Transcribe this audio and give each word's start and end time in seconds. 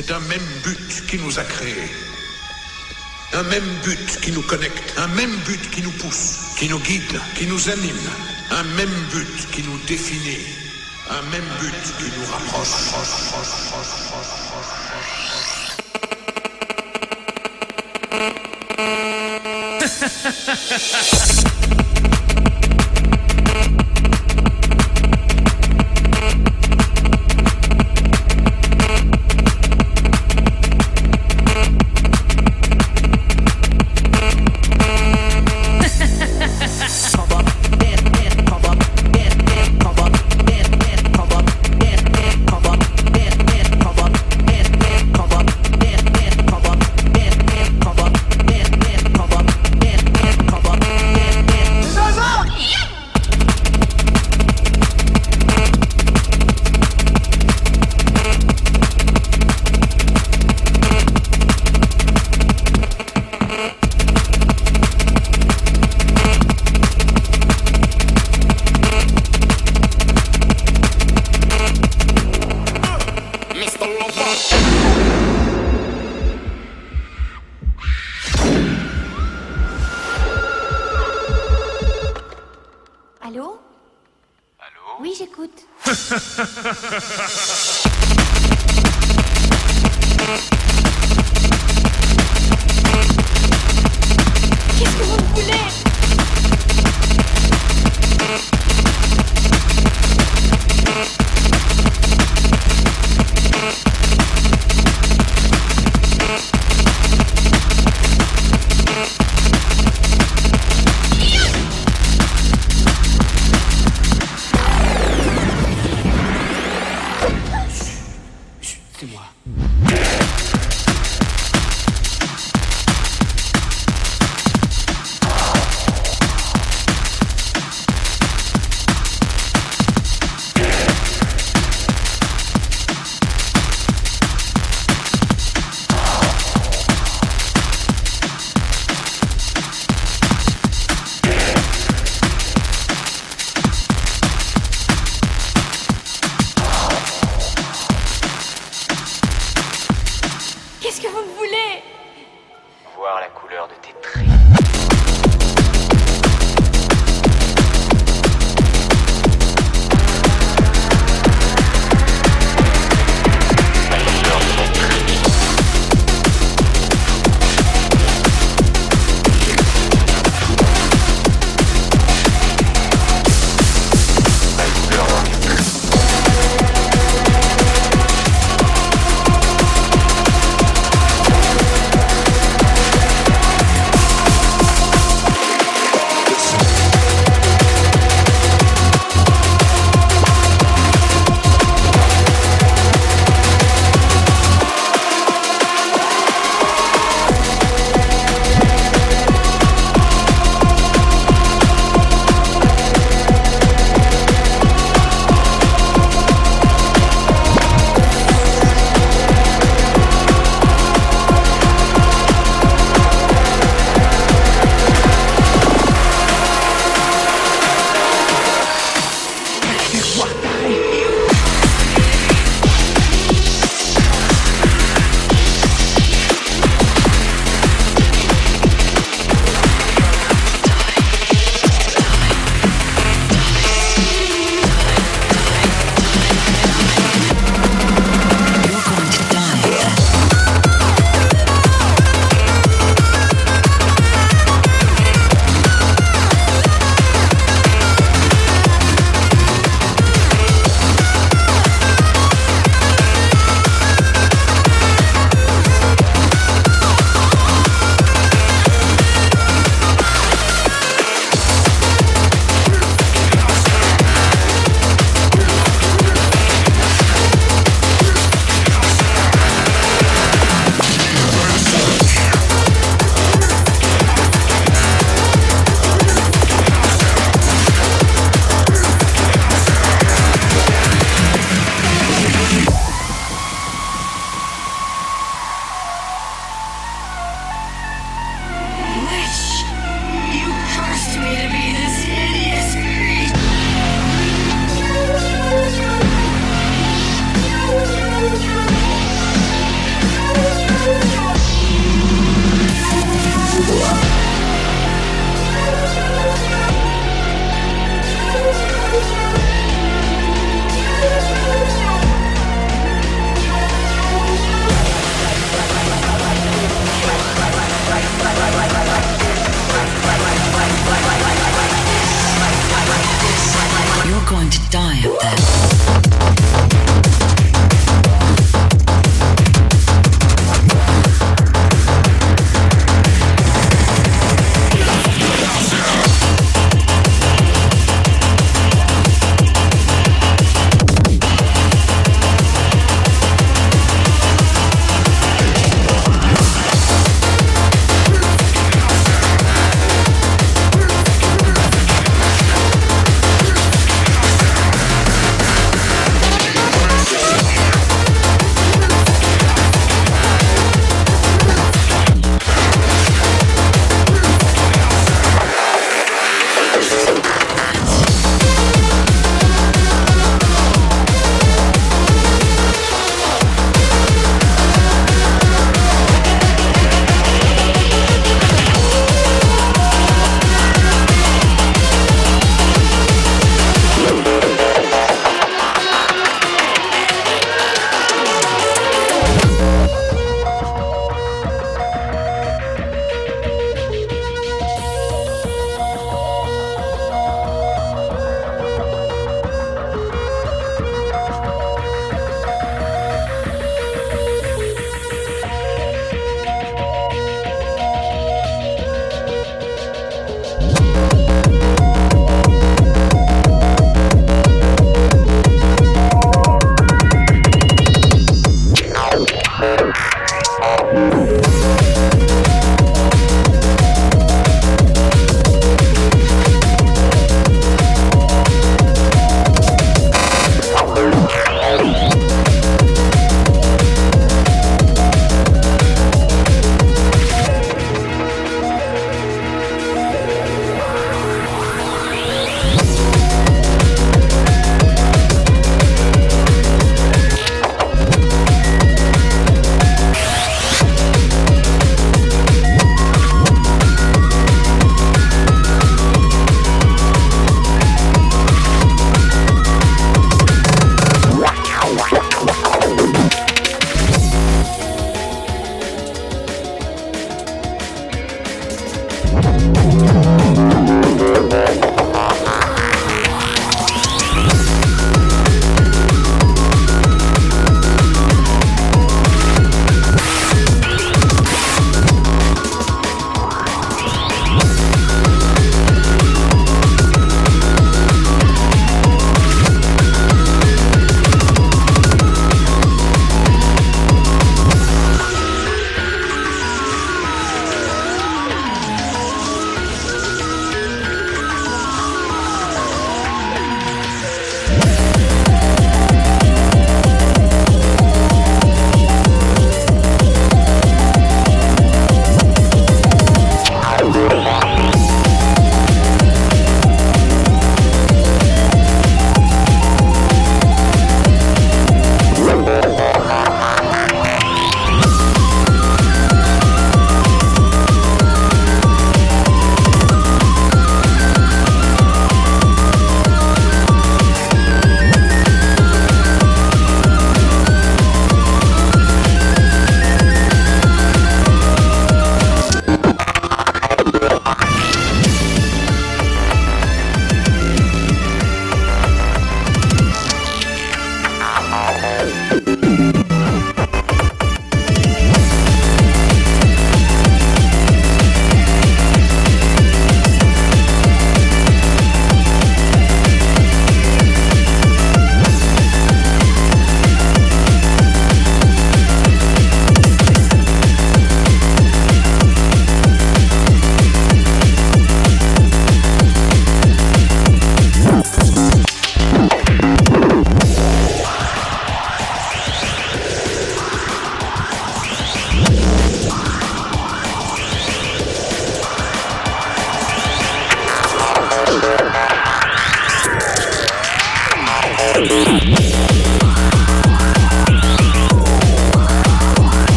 C'est 0.00 0.12
un 0.12 0.20
même 0.20 0.48
but 0.62 1.06
qui 1.08 1.18
nous 1.18 1.40
a 1.40 1.42
créés. 1.42 1.90
Un 3.32 3.42
même 3.42 3.68
but 3.82 4.20
qui 4.20 4.30
nous 4.30 4.42
connecte, 4.42 4.94
un 4.96 5.08
même 5.08 5.34
but 5.44 5.60
qui 5.72 5.82
nous 5.82 5.90
pousse, 5.90 6.54
qui 6.56 6.68
nous 6.68 6.78
guide, 6.78 7.20
qui 7.34 7.46
nous 7.48 7.68
anime, 7.68 8.08
un 8.52 8.62
même 8.76 8.94
but 9.12 9.50
qui 9.50 9.64
nous 9.64 9.76
définit, 9.88 10.38
un 11.10 11.22
même 11.32 11.48
but 11.58 11.74
qui 11.98 12.12
nous 12.16 12.26
rapproche. 12.30 12.68
Allô 21.26 21.44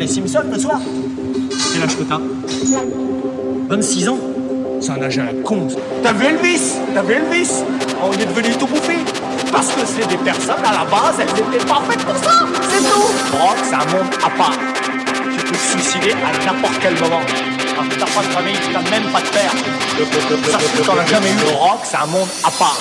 les 0.00 0.08
Simpsons 0.08 0.40
le 0.50 0.58
soir 0.58 0.80
Quel 1.72 1.82
âge 1.82 1.96
que 1.96 2.02
t'as 2.04 2.18
26 3.68 4.08
ans 4.08 4.18
C'est 4.80 4.90
un 4.92 5.02
âge 5.02 5.18
à 5.18 5.24
la 5.24 5.32
con. 5.44 5.68
ça. 5.68 5.76
T'as 6.02 6.12
vu 6.14 6.24
Elvis? 6.26 6.72
T'as 6.94 7.02
vu 7.02 7.14
Elvis? 7.14 7.50
On 8.02 8.10
est 8.12 8.24
devenu 8.24 8.54
tout 8.56 8.66
bouffé. 8.66 8.96
Parce 9.52 9.68
que 9.68 9.80
c'est 9.84 10.08
des 10.08 10.16
personnes, 10.16 10.64
à 10.64 10.72
la 10.72 10.84
base, 10.90 11.16
elles 11.20 11.28
étaient 11.28 11.66
pas 11.66 11.82
faites 11.88 12.04
pour 12.04 12.16
ça 12.16 12.46
C'est 12.70 12.78
tout 12.82 13.36
Rock, 13.36 13.56
c'est 13.62 13.74
un 13.74 13.78
monde 13.78 14.10
à 14.24 14.30
part. 14.30 14.52
Tu 15.36 15.44
peux 15.44 15.52
te 15.52 15.58
suicider 15.58 16.12
à 16.12 16.46
n'importe 16.46 16.78
quel 16.80 16.94
moment. 16.94 17.20
Quand 17.76 17.84
t'as 17.90 18.06
pas 18.06 18.22
de 18.26 18.32
famille, 18.32 18.56
t'as 18.72 18.90
même 18.90 19.10
pas 19.12 19.20
de 19.20 19.28
père. 19.28 19.52
Ça, 20.50 20.82
t'en 20.86 20.98
as 20.98 21.06
jamais 21.06 21.30
eu. 21.30 21.50
Le 21.50 21.56
rock, 21.56 21.80
c'est 21.84 21.96
un 21.98 22.06
monde 22.06 22.28
à 22.42 22.50
part. 22.50 22.78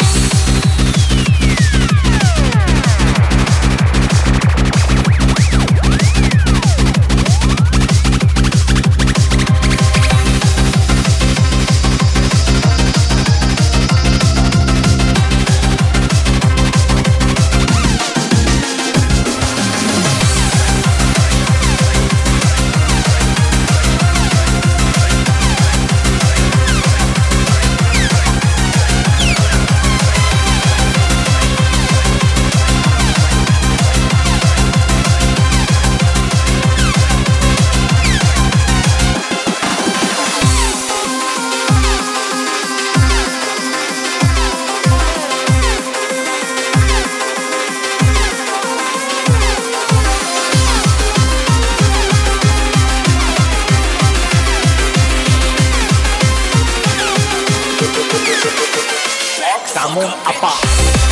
Un 60.42 61.09